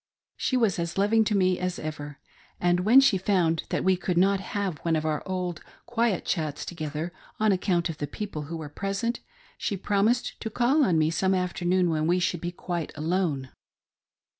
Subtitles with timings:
[0.39, 0.57] Sbe?
[0.57, 2.17] was as loving to me as ever,
[2.59, 6.65] and when she found that, we could not have one of our old quiet chats
[6.65, 9.19] together, on account of the people who were present,
[9.59, 13.49] she promised to call on me some afternoon when we should be quite alone.